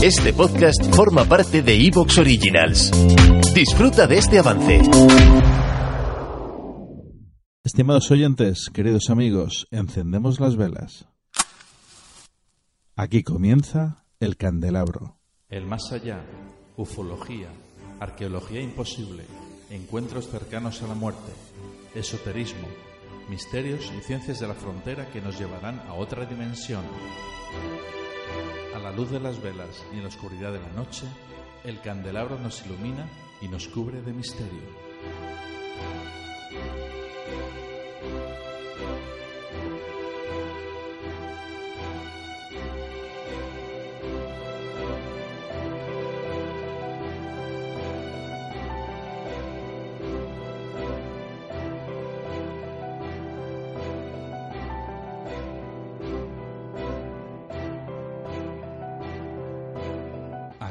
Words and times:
Este 0.00 0.32
podcast 0.32 0.94
forma 0.94 1.24
parte 1.24 1.60
de 1.60 1.74
Evox 1.74 2.18
Originals. 2.18 2.92
Disfruta 3.52 4.06
de 4.06 4.18
este 4.18 4.38
avance. 4.38 4.80
Estimados 7.64 8.08
oyentes, 8.12 8.70
queridos 8.72 9.10
amigos, 9.10 9.66
encendemos 9.72 10.38
las 10.38 10.54
velas. 10.54 11.08
Aquí 12.94 13.24
comienza 13.24 14.04
el 14.20 14.36
candelabro. 14.36 15.18
El 15.48 15.66
más 15.66 15.90
allá, 15.90 16.24
ufología, 16.76 17.48
arqueología 17.98 18.60
imposible, 18.62 19.24
encuentros 19.68 20.28
cercanos 20.28 20.80
a 20.80 20.86
la 20.86 20.94
muerte, 20.94 21.32
esoterismo, 21.96 22.68
misterios 23.28 23.92
y 23.98 24.00
ciencias 24.02 24.38
de 24.38 24.46
la 24.46 24.54
frontera 24.54 25.10
que 25.10 25.20
nos 25.20 25.36
llevarán 25.40 25.80
a 25.88 25.94
otra 25.94 26.24
dimensión. 26.24 26.84
A 28.74 28.78
la 28.78 28.92
luz 28.92 29.10
de 29.10 29.20
las 29.20 29.42
velas 29.42 29.84
y 29.92 29.96
en 29.96 30.02
la 30.02 30.08
oscuridad 30.08 30.52
de 30.52 30.60
la 30.60 30.72
noche, 30.76 31.06
el 31.64 31.80
candelabro 31.80 32.38
nos 32.38 32.64
ilumina 32.64 33.08
y 33.40 33.48
nos 33.48 33.68
cubre 33.68 34.02
de 34.02 34.12
misterio. 34.12 34.62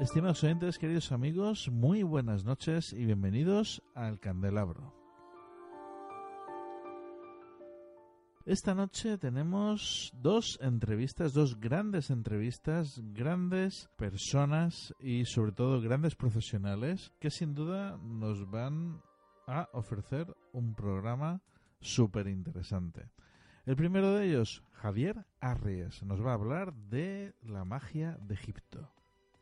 Estimados 0.00 0.44
oyentes, 0.44 0.78
queridos 0.78 1.10
amigos, 1.10 1.68
muy 1.72 2.04
buenas 2.04 2.44
noches 2.44 2.92
y 2.92 3.04
bienvenidos 3.04 3.82
al 3.96 4.20
Candelabro. 4.20 4.94
Esta 8.46 8.76
noche 8.76 9.18
tenemos 9.18 10.12
dos 10.22 10.56
entrevistas, 10.62 11.32
dos 11.32 11.58
grandes 11.58 12.10
entrevistas, 12.10 13.00
grandes 13.12 13.90
personas 13.96 14.94
y 15.00 15.24
sobre 15.24 15.50
todo 15.50 15.80
grandes 15.80 16.14
profesionales 16.14 17.12
que 17.18 17.30
sin 17.30 17.54
duda 17.54 17.98
nos 18.00 18.48
van 18.48 19.02
a 19.48 19.68
ofrecer 19.72 20.32
un 20.52 20.76
programa 20.76 21.42
súper 21.80 22.28
interesante. 22.28 23.10
El 23.66 23.74
primero 23.74 24.14
de 24.14 24.28
ellos, 24.28 24.62
Javier 24.74 25.26
Arries, 25.40 26.04
nos 26.04 26.24
va 26.24 26.30
a 26.30 26.34
hablar 26.34 26.72
de 26.72 27.34
la 27.42 27.64
magia 27.64 28.16
de 28.20 28.34
Egipto. 28.34 28.92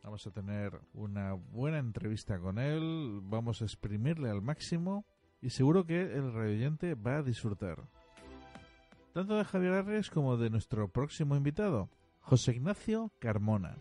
Vamos 0.06 0.25
a 0.25 0.31
tener 0.31 0.81
una 0.94 1.33
buena 1.33 1.78
entrevista 1.78 2.39
con 2.39 2.61
él, 2.61 3.19
vamos 3.25 3.61
a 3.61 3.65
exprimirle 3.65 4.31
al 4.31 4.41
máximo 4.41 5.05
y 5.43 5.50
seguro 5.50 5.84
que 5.84 6.00
el 6.00 6.33
radioyente 6.33 6.94
va 6.94 7.17
a 7.17 7.22
disfrutar. 7.25 7.89
Tanto 9.12 9.37
de 9.37 9.44
Javier 9.44 9.72
Arres 9.72 10.09
como 10.09 10.37
de 10.37 10.49
nuestro 10.49 10.87
próximo 10.87 11.34
invitado, 11.34 11.91
José 12.21 12.53
Ignacio 12.53 13.11
Carmona. 13.19 13.78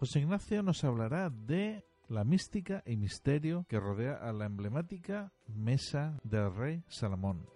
José 0.00 0.18
Ignacio 0.18 0.64
nos 0.64 0.82
hablará 0.82 1.30
de 1.30 1.84
la 2.08 2.24
mística 2.24 2.82
y 2.84 2.96
misterio 2.96 3.66
que 3.68 3.78
rodea 3.78 4.14
a 4.14 4.32
la 4.32 4.46
emblemática 4.46 5.32
Mesa 5.46 6.18
del 6.24 6.52
Rey 6.52 6.82
Salomón. 6.88 7.46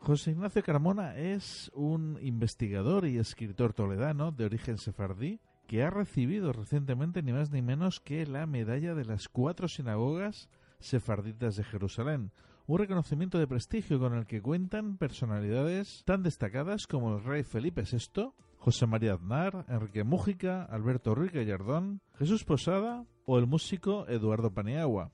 José 0.00 0.32
Ignacio 0.32 0.62
Carmona 0.62 1.16
es 1.16 1.70
un 1.72 2.18
investigador 2.20 3.06
y 3.06 3.16
escritor 3.16 3.72
toledano 3.72 4.32
de 4.32 4.44
origen 4.44 4.76
sefardí 4.76 5.40
que 5.72 5.82
ha 5.82 5.88
recibido 5.88 6.52
recientemente 6.52 7.22
ni 7.22 7.32
más 7.32 7.50
ni 7.50 7.62
menos 7.62 7.98
que 7.98 8.26
la 8.26 8.44
medalla 8.44 8.94
de 8.94 9.06
las 9.06 9.30
cuatro 9.30 9.68
sinagogas 9.68 10.50
sefarditas 10.80 11.56
de 11.56 11.64
Jerusalén, 11.64 12.30
un 12.66 12.78
reconocimiento 12.78 13.38
de 13.38 13.46
prestigio 13.46 13.98
con 13.98 14.12
el 14.12 14.26
que 14.26 14.42
cuentan 14.42 14.98
personalidades 14.98 16.02
tan 16.04 16.22
destacadas 16.22 16.86
como 16.86 17.16
el 17.16 17.24
rey 17.24 17.42
Felipe 17.42 17.84
VI, 17.90 18.34
José 18.58 18.86
María 18.86 19.14
Aznar, 19.14 19.64
Enrique 19.66 20.04
Mújica, 20.04 20.62
Alberto 20.64 21.14
Ruiz 21.14 21.32
Gallardón, 21.32 22.02
Jesús 22.18 22.44
Posada 22.44 23.06
o 23.24 23.38
el 23.38 23.46
músico 23.46 24.06
Eduardo 24.08 24.52
Paniagua. 24.52 25.10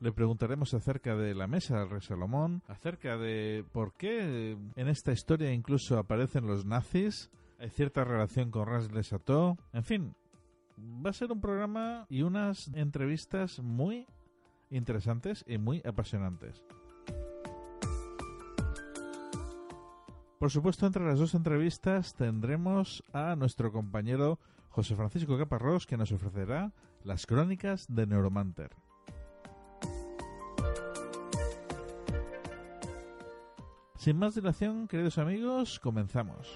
Le 0.00 0.10
preguntaremos 0.12 0.72
acerca 0.72 1.16
de 1.16 1.34
la 1.34 1.48
mesa 1.48 1.80
del 1.80 1.90
rey 1.90 2.00
Salomón, 2.00 2.62
acerca 2.66 3.18
de 3.18 3.66
por 3.72 3.92
qué 3.92 4.56
en 4.74 4.88
esta 4.88 5.12
historia 5.12 5.52
incluso 5.52 5.98
aparecen 5.98 6.46
los 6.46 6.64
nazis, 6.64 7.30
hay 7.58 7.70
cierta 7.70 8.04
relación 8.04 8.50
con 8.50 8.66
Ras 8.66 8.88
Chateau. 8.88 9.56
En 9.72 9.84
fin, 9.84 10.14
va 10.78 11.10
a 11.10 11.14
ser 11.14 11.32
un 11.32 11.40
programa 11.40 12.06
y 12.08 12.22
unas 12.22 12.68
entrevistas 12.74 13.60
muy 13.60 14.06
interesantes 14.70 15.44
y 15.46 15.58
muy 15.58 15.82
apasionantes. 15.84 16.64
Por 20.38 20.50
supuesto, 20.50 20.86
entre 20.86 21.04
las 21.04 21.18
dos 21.18 21.34
entrevistas 21.34 22.14
tendremos 22.14 23.02
a 23.12 23.36
nuestro 23.36 23.72
compañero 23.72 24.38
José 24.68 24.94
Francisco 24.94 25.38
Caparrós 25.38 25.86
que 25.86 25.96
nos 25.96 26.12
ofrecerá 26.12 26.72
las 27.04 27.24
crónicas 27.24 27.86
de 27.88 28.06
Neuromanter. 28.06 28.70
Sin 33.96 34.18
más 34.18 34.34
dilación, 34.34 34.86
queridos 34.86 35.16
amigos, 35.18 35.80
comenzamos. 35.80 36.54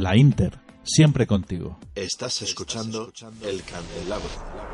La 0.00 0.16
Inter, 0.16 0.58
siempre 0.82 1.26
contigo. 1.26 1.78
Estás 1.94 2.40
escuchando 2.40 3.12
el 3.42 3.62
candelabro. 3.62 4.69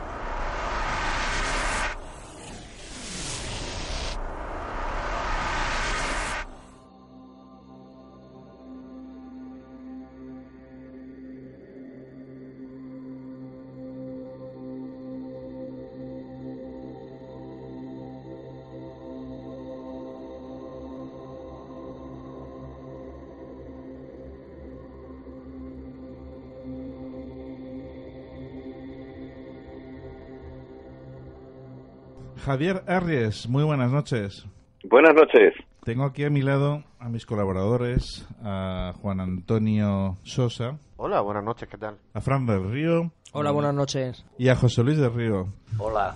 Javier 32.47 32.83
Arries, 32.87 33.49
muy 33.49 33.65
buenas 33.65 33.91
noches. 33.91 34.47
Buenas 34.85 35.17
noches. 35.17 35.53
Tengo 35.83 36.05
aquí 36.05 36.23
a 36.23 36.31
mi 36.31 36.43
lado 36.43 36.85
a 37.01 37.09
mis 37.09 37.27
colaboradores, 37.27 38.25
a 38.41 38.93
Juan 39.03 39.19
Antonio 39.19 40.15
Sosa. 40.23 40.79
Hola, 40.97 41.23
buenas 41.23 41.43
noches, 41.43 41.69
¿qué 41.69 41.77
tal? 41.77 41.97
A 42.15 42.21
Fran 42.21 42.47
del 42.47 42.71
Río. 42.71 43.11
Hola, 43.33 43.51
buenas 43.51 43.75
noches. 43.75 44.25
Y 44.39 44.49
a 44.49 44.55
José 44.55 44.85
Luis 44.85 44.97
del 44.97 45.13
Río. 45.13 45.47
Hola. 45.81 46.15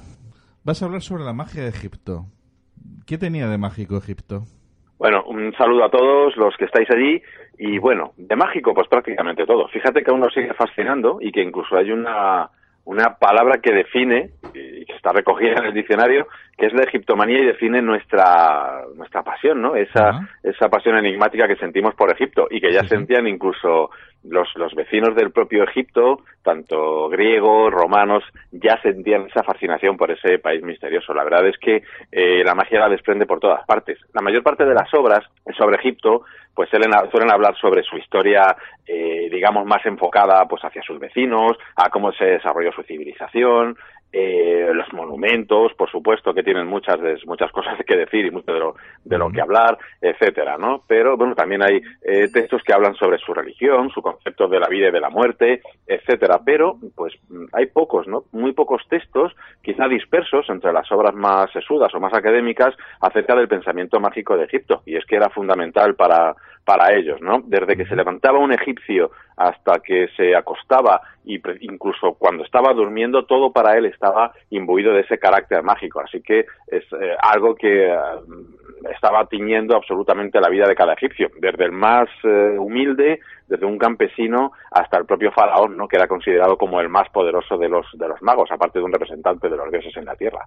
Vas 0.62 0.80
a 0.80 0.84
hablar 0.84 1.02
sobre 1.02 1.24
la 1.24 1.32
magia 1.32 1.64
de 1.64 1.70
Egipto. 1.70 2.26
¿Qué 3.08 3.18
tenía 3.18 3.48
de 3.48 3.58
mágico 3.58 3.96
Egipto? 3.96 4.44
Bueno, 5.00 5.24
un 5.26 5.52
saludo 5.58 5.84
a 5.84 5.90
todos 5.90 6.36
los 6.36 6.56
que 6.56 6.66
estáis 6.66 6.88
allí 6.92 7.20
y 7.58 7.78
bueno, 7.78 8.12
de 8.16 8.36
mágico 8.36 8.72
pues 8.72 8.86
prácticamente 8.86 9.46
todo. 9.46 9.66
Fíjate 9.66 10.04
que 10.04 10.12
aún 10.12 10.20
nos 10.20 10.32
sigue 10.32 10.54
fascinando 10.54 11.18
y 11.20 11.32
que 11.32 11.42
incluso 11.42 11.76
hay 11.76 11.90
una, 11.90 12.50
una 12.90 13.14
palabra 13.18 13.60
que 13.62 13.70
define 13.70 14.30
y 14.52 14.84
que 14.84 14.96
está 14.96 15.12
recogida 15.12 15.52
en 15.58 15.66
el 15.66 15.74
diccionario, 15.74 16.26
que 16.60 16.66
es 16.66 16.74
la 16.74 16.84
egiptomanía 16.84 17.38
y 17.40 17.46
define 17.46 17.80
nuestra 17.80 18.82
nuestra 18.94 19.22
pasión, 19.22 19.62
¿no? 19.62 19.74
Esa 19.74 20.28
esa 20.42 20.68
pasión 20.68 20.96
enigmática 20.98 21.48
que 21.48 21.56
sentimos 21.56 21.94
por 21.94 22.12
Egipto 22.12 22.46
y 22.50 22.60
que 22.60 22.70
ya 22.70 22.84
sentían 22.84 23.26
incluso 23.26 23.88
los, 24.24 24.48
los 24.56 24.74
vecinos 24.74 25.14
del 25.16 25.32
propio 25.32 25.64
Egipto, 25.64 26.20
tanto 26.42 27.08
griegos, 27.08 27.72
romanos, 27.72 28.22
ya 28.52 28.78
sentían 28.82 29.26
esa 29.26 29.42
fascinación 29.42 29.96
por 29.96 30.10
ese 30.10 30.38
país 30.38 30.62
misterioso. 30.62 31.14
La 31.14 31.24
verdad 31.24 31.46
es 31.46 31.56
que 31.58 31.82
eh, 32.12 32.44
la 32.44 32.54
magia 32.54 32.80
la 32.80 32.90
desprende 32.90 33.24
por 33.24 33.40
todas 33.40 33.64
partes. 33.64 33.98
La 34.12 34.20
mayor 34.20 34.42
parte 34.42 34.66
de 34.66 34.74
las 34.74 34.92
obras 34.92 35.20
sobre 35.56 35.76
Egipto 35.76 36.24
pues 36.54 36.68
suelen, 36.68 36.90
suelen 37.10 37.30
hablar 37.30 37.56
sobre 37.58 37.82
su 37.82 37.96
historia, 37.96 38.54
eh, 38.86 39.28
digamos, 39.30 39.64
más 39.64 39.84
enfocada 39.86 40.44
pues 40.46 40.62
hacia 40.62 40.82
sus 40.82 40.98
vecinos, 40.98 41.56
a 41.76 41.88
cómo 41.88 42.12
se 42.12 42.24
desarrolló 42.24 42.72
su 42.72 42.82
civilización, 42.82 43.78
eh, 44.12 44.70
los 44.72 44.92
monumentos, 44.92 45.72
por 45.74 45.90
supuesto, 45.90 46.34
que 46.34 46.42
tienen 46.42 46.66
muchas 46.66 46.98
muchas 47.26 47.52
cosas 47.52 47.78
que 47.86 47.96
decir 47.96 48.26
y 48.26 48.30
mucho 48.30 48.52
de 48.52 48.58
lo, 48.58 48.74
de 49.04 49.18
lo 49.18 49.30
que 49.30 49.40
hablar, 49.40 49.78
etcétera, 50.00 50.58
¿no? 50.58 50.82
Pero 50.86 51.16
bueno, 51.16 51.34
también 51.34 51.62
hay 51.62 51.80
eh, 52.02 52.28
textos 52.32 52.62
que 52.62 52.72
hablan 52.72 52.94
sobre 52.94 53.18
su 53.18 53.32
religión, 53.32 53.90
su 53.90 54.02
concepto 54.02 54.48
de 54.48 54.58
la 54.58 54.68
vida 54.68 54.88
y 54.88 54.92
de 54.92 55.00
la 55.00 55.10
muerte, 55.10 55.62
etcétera. 55.86 56.40
Pero 56.44 56.76
pues 56.94 57.14
hay 57.52 57.66
pocos, 57.66 58.08
¿no? 58.08 58.24
Muy 58.32 58.52
pocos 58.52 58.82
textos, 58.88 59.34
quizá 59.62 59.88
dispersos 59.88 60.48
entre 60.48 60.72
las 60.72 60.90
obras 60.92 61.14
más 61.14 61.50
sesudas 61.52 61.94
o 61.94 62.00
más 62.00 62.14
académicas 62.14 62.74
acerca 63.00 63.34
del 63.34 63.48
pensamiento 63.48 64.00
mágico 64.00 64.36
de 64.36 64.44
Egipto. 64.44 64.82
Y 64.86 64.96
es 64.96 65.04
que 65.04 65.16
era 65.16 65.30
fundamental 65.30 65.94
para 65.94 66.34
para 66.64 66.94
ellos, 66.94 67.20
¿no? 67.20 67.42
Desde 67.46 67.76
que 67.76 67.86
se 67.86 67.96
levantaba 67.96 68.38
un 68.38 68.52
egipcio 68.52 69.10
hasta 69.36 69.80
que 69.80 70.08
se 70.16 70.36
acostaba 70.36 71.00
y 71.24 71.40
incluso 71.62 72.14
cuando 72.14 72.44
estaba 72.44 72.72
durmiendo, 72.72 73.24
todo 73.24 73.50
para 73.52 73.76
él 73.76 73.86
estaba 73.86 74.32
imbuido 74.50 74.92
de 74.92 75.00
ese 75.00 75.18
carácter 75.18 75.62
mágico. 75.62 76.00
Así 76.00 76.22
que 76.22 76.46
es 76.68 76.84
eh, 76.92 77.16
algo 77.20 77.54
que 77.54 77.88
eh, 77.88 77.96
estaba 78.92 79.26
tiñendo 79.26 79.76
absolutamente 79.76 80.40
la 80.40 80.48
vida 80.48 80.66
de 80.66 80.74
cada 80.74 80.94
egipcio, 80.94 81.30
desde 81.38 81.64
el 81.64 81.72
más 81.72 82.08
eh, 82.24 82.56
humilde, 82.58 83.20
desde 83.48 83.66
un 83.66 83.78
campesino 83.78 84.52
hasta 84.70 84.98
el 84.98 85.06
propio 85.06 85.32
faraón, 85.32 85.76
¿no? 85.76 85.88
que 85.88 85.96
era 85.96 86.06
considerado 86.06 86.56
como 86.56 86.80
el 86.80 86.88
más 86.88 87.08
poderoso 87.10 87.58
de 87.58 87.68
los, 87.68 87.86
de 87.94 88.08
los 88.08 88.22
magos, 88.22 88.50
aparte 88.50 88.78
de 88.78 88.84
un 88.84 88.92
representante 88.92 89.48
de 89.48 89.56
los 89.56 89.70
dioses 89.70 89.96
en 89.96 90.04
la 90.04 90.16
tierra. 90.16 90.46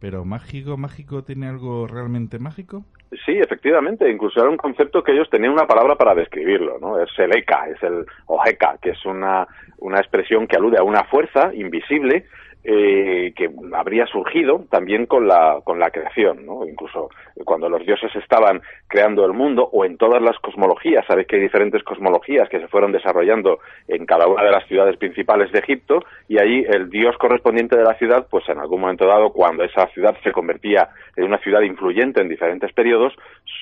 Pero 0.00 0.24
mágico, 0.24 0.76
mágico, 0.76 1.24
¿tiene 1.24 1.48
algo 1.48 1.86
realmente 1.88 2.38
mágico? 2.38 2.84
Sí, 3.24 3.32
efectivamente, 3.32 4.08
incluso 4.08 4.40
era 4.40 4.50
un 4.50 4.56
concepto 4.56 5.02
que 5.02 5.12
ellos 5.12 5.28
tenían 5.30 5.52
una 5.52 5.66
palabra 5.66 5.96
para 5.96 6.14
describirlo, 6.14 6.78
¿no? 6.78 7.00
Es 7.00 7.10
el 7.18 7.34
eka, 7.34 7.68
es 7.68 7.82
el 7.82 8.06
ojeka, 8.26 8.78
que 8.80 8.90
es 8.90 9.04
una, 9.06 9.48
una 9.78 9.98
expresión 9.98 10.46
que 10.46 10.56
alude 10.56 10.78
a 10.78 10.84
una 10.84 11.04
fuerza 11.04 11.52
invisible 11.52 12.26
eh, 12.70 13.32
que 13.34 13.48
habría 13.72 14.04
surgido 14.04 14.66
también 14.68 15.06
con 15.06 15.26
la, 15.26 15.58
con 15.64 15.78
la 15.78 15.90
creación, 15.90 16.44
¿no? 16.44 16.68
Incluso 16.68 17.08
cuando 17.46 17.66
los 17.70 17.80
dioses 17.86 18.14
estaban 18.14 18.60
creando 18.88 19.24
el 19.24 19.32
mundo 19.32 19.70
o 19.72 19.86
en 19.86 19.96
todas 19.96 20.20
las 20.20 20.38
cosmologías, 20.40 21.06
sabéis 21.06 21.28
que 21.28 21.36
hay 21.36 21.42
diferentes 21.42 21.82
cosmologías 21.82 22.46
que 22.50 22.60
se 22.60 22.68
fueron 22.68 22.92
desarrollando 22.92 23.60
en 23.86 24.04
cada 24.04 24.26
una 24.26 24.44
de 24.44 24.50
las 24.50 24.66
ciudades 24.66 24.98
principales 24.98 25.50
de 25.50 25.60
Egipto 25.60 26.04
y 26.28 26.38
ahí 26.38 26.62
el 26.68 26.90
dios 26.90 27.16
correspondiente 27.16 27.74
de 27.74 27.84
la 27.84 27.94
ciudad, 27.94 28.26
pues 28.30 28.46
en 28.50 28.58
algún 28.58 28.82
momento 28.82 29.06
dado, 29.06 29.32
cuando 29.32 29.64
esa 29.64 29.86
ciudad 29.94 30.14
se 30.22 30.32
convertía 30.32 30.90
en 31.16 31.24
una 31.24 31.38
ciudad 31.38 31.62
influyente 31.62 32.20
en 32.20 32.28
diferentes 32.28 32.70
periodos, 32.74 33.14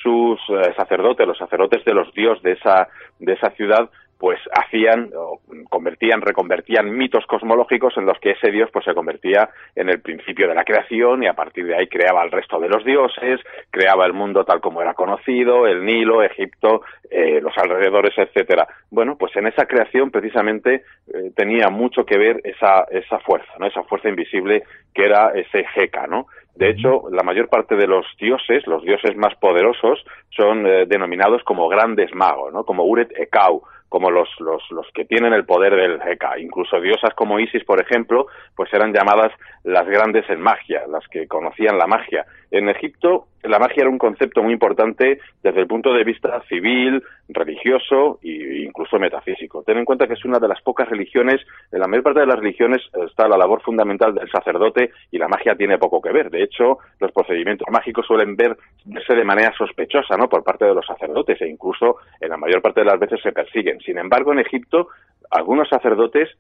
sus 0.02 0.40
eh, 0.48 0.74
sacerdotes, 0.76 1.28
los 1.28 1.38
sacerdotes 1.38 1.84
de 1.84 1.94
los 1.94 2.12
dioses 2.12 2.42
de 2.42 2.52
esa, 2.54 2.88
de 3.20 3.34
esa 3.34 3.50
ciudad, 3.50 3.88
pues 4.18 4.38
hacían 4.50 5.10
o 5.14 5.40
convertían, 5.68 6.22
reconvertían 6.22 6.96
mitos 6.96 7.26
cosmológicos 7.26 7.96
en 7.98 8.06
los 8.06 8.18
que 8.18 8.30
ese 8.30 8.50
dios 8.50 8.70
pues 8.72 8.84
se 8.84 8.94
convertía 8.94 9.50
en 9.74 9.90
el 9.90 10.00
principio 10.00 10.48
de 10.48 10.54
la 10.54 10.64
creación 10.64 11.22
y 11.22 11.26
a 11.26 11.34
partir 11.34 11.66
de 11.66 11.76
ahí 11.76 11.86
creaba 11.86 12.24
el 12.24 12.30
resto 12.30 12.58
de 12.58 12.68
los 12.68 12.84
dioses, 12.84 13.40
creaba 13.70 14.06
el 14.06 14.14
mundo 14.14 14.44
tal 14.44 14.60
como 14.60 14.80
era 14.80 14.94
conocido, 14.94 15.66
el 15.66 15.84
Nilo, 15.84 16.22
Egipto, 16.22 16.82
eh, 17.10 17.40
los 17.42 17.56
alrededores, 17.58 18.14
etcétera. 18.16 18.66
Bueno, 18.90 19.16
pues 19.18 19.36
en 19.36 19.46
esa 19.48 19.66
creación 19.66 20.10
precisamente 20.10 20.84
eh, 21.12 21.30
tenía 21.34 21.68
mucho 21.68 22.04
que 22.04 22.16
ver 22.16 22.40
esa, 22.44 22.84
esa 22.90 23.18
fuerza, 23.18 23.52
¿no? 23.58 23.66
Esa 23.66 23.82
fuerza 23.82 24.08
invisible 24.08 24.62
que 24.94 25.04
era 25.04 25.32
ese 25.34 25.64
Jeca, 25.74 26.06
¿no? 26.06 26.26
De 26.56 26.70
hecho, 26.70 27.04
la 27.10 27.22
mayor 27.22 27.48
parte 27.50 27.76
de 27.76 27.86
los 27.86 28.06
dioses, 28.18 28.66
los 28.66 28.82
dioses 28.82 29.14
más 29.14 29.34
poderosos, 29.36 30.02
son 30.30 30.66
eh, 30.66 30.86
denominados 30.86 31.42
como 31.44 31.68
grandes 31.68 32.14
magos, 32.14 32.50
¿no? 32.50 32.64
Como 32.64 32.84
Uret 32.84 33.12
Ekau, 33.14 33.62
como 33.88 34.10
los, 34.10 34.28
los, 34.40 34.62
los 34.70 34.86
que 34.92 35.04
tienen 35.04 35.32
el 35.32 35.44
poder 35.44 35.74
del 35.74 36.00
Heka. 36.00 36.38
Incluso 36.38 36.80
diosas 36.80 37.14
como 37.14 37.38
Isis, 37.38 37.64
por 37.64 37.80
ejemplo, 37.80 38.26
pues 38.54 38.72
eran 38.72 38.92
llamadas 38.92 39.32
las 39.62 39.86
grandes 39.86 40.28
en 40.28 40.40
magia, 40.40 40.82
las 40.88 41.06
que 41.08 41.28
conocían 41.28 41.78
la 41.78 41.86
magia. 41.86 42.26
En 42.56 42.70
Egipto 42.70 43.26
la 43.42 43.58
magia 43.58 43.82
era 43.82 43.90
un 43.90 43.98
concepto 43.98 44.42
muy 44.42 44.54
importante 44.54 45.20
desde 45.42 45.60
el 45.60 45.66
punto 45.66 45.92
de 45.92 46.04
vista 46.04 46.42
civil, 46.48 47.02
religioso 47.28 48.18
e 48.22 48.64
incluso 48.64 48.98
metafísico. 48.98 49.62
Ten 49.62 49.78
en 49.78 49.84
cuenta 49.84 50.06
que 50.06 50.14
es 50.14 50.24
una 50.24 50.38
de 50.38 50.48
las 50.48 50.60
pocas 50.62 50.88
religiones, 50.88 51.40
en 51.70 51.80
la 51.80 51.86
mayor 51.86 52.02
parte 52.02 52.20
de 52.20 52.26
las 52.26 52.38
religiones 52.38 52.82
está 53.06 53.28
la 53.28 53.36
labor 53.36 53.62
fundamental 53.62 54.14
del 54.14 54.30
sacerdote 54.30 54.90
y 55.10 55.18
la 55.18 55.28
magia 55.28 55.54
tiene 55.54 55.78
poco 55.78 56.00
que 56.00 56.12
ver. 56.12 56.30
De 56.30 56.42
hecho, 56.42 56.78
los 56.98 57.12
procedimientos 57.12 57.68
mágicos 57.70 58.06
suelen 58.06 58.36
verse 58.36 59.14
de 59.14 59.24
manera 59.24 59.52
sospechosa, 59.56 60.16
¿no? 60.16 60.28
Por 60.28 60.42
parte 60.42 60.64
de 60.64 60.74
los 60.74 60.86
sacerdotes 60.86 61.40
e 61.42 61.48
incluso 61.48 61.98
en 62.20 62.30
la 62.30 62.36
mayor 62.36 62.62
parte 62.62 62.80
de 62.80 62.86
las 62.86 62.98
veces 62.98 63.20
se 63.22 63.32
persiguen. 63.32 63.80
Sin 63.80 63.98
embargo, 63.98 64.32
en 64.32 64.40
Egipto, 64.40 64.88
algunos 65.30 65.68
sacerdotes 65.68 66.30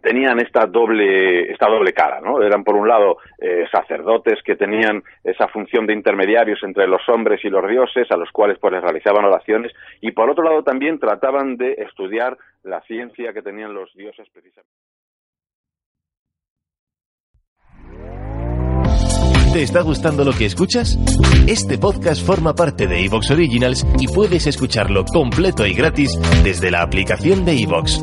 tenían 0.00 0.40
esta 0.40 0.66
doble 0.66 1.50
esta 1.52 1.68
doble 1.68 1.92
cara 1.92 2.20
no 2.20 2.42
eran 2.42 2.64
por 2.64 2.76
un 2.76 2.88
lado 2.88 3.18
eh, 3.38 3.66
sacerdotes 3.70 4.42
que 4.42 4.56
tenían 4.56 5.02
esa 5.22 5.48
función 5.48 5.86
de 5.86 5.92
intermediarios 5.92 6.60
entre 6.62 6.86
los 6.86 7.06
hombres 7.08 7.44
y 7.44 7.50
los 7.50 7.68
dioses 7.68 8.10
a 8.10 8.16
los 8.16 8.30
cuales 8.30 8.58
pues 8.58 8.72
realizaban 8.80 9.24
oraciones 9.24 9.72
y 10.00 10.12
por 10.12 10.30
otro 10.30 10.44
lado 10.44 10.62
también 10.62 10.98
trataban 10.98 11.56
de 11.56 11.72
estudiar 11.72 12.36
la 12.62 12.80
ciencia 12.82 13.32
que 13.32 13.42
tenían 13.42 13.74
los 13.74 13.92
dioses 13.94 14.28
precisamente 14.32 14.72
¿Te 19.52 19.62
está 19.62 19.82
gustando 19.82 20.24
lo 20.24 20.32
que 20.32 20.46
escuchas? 20.46 20.98
Este 21.46 21.76
podcast 21.76 22.24
forma 22.24 22.54
parte 22.54 22.86
de 22.86 23.04
Evox 23.04 23.32
Originals 23.32 23.86
y 24.00 24.08
puedes 24.08 24.46
escucharlo 24.46 25.04
completo 25.04 25.66
y 25.66 25.74
gratis 25.74 26.18
desde 26.42 26.70
la 26.70 26.80
aplicación 26.80 27.44
de 27.44 27.60
Evox. 27.60 28.02